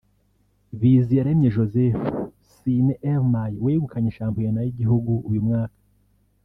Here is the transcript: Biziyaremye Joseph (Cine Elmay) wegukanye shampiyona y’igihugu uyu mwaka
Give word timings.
Biziyaremye 0.79 1.53
Joseph 1.55 2.01
(Cine 2.53 2.93
Elmay) 3.11 3.53
wegukanye 3.65 4.09
shampiyona 4.17 4.59
y’igihugu 4.63 5.11
uyu 5.29 5.43
mwaka 5.47 5.77